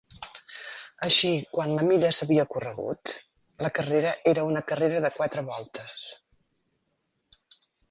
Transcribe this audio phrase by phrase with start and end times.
[1.07, 3.13] Així quan la milla s'havia corregut,
[3.67, 6.01] la carrera era una carrera de quatre voltes.